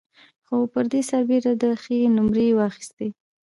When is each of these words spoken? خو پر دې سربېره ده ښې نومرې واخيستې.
خو 0.45 0.55
پر 0.73 0.85
دې 0.91 1.01
سربېره 1.09 1.53
ده 1.61 1.69
ښې 1.81 1.97
نومرې 2.15 2.47
واخيستې. 2.57 3.07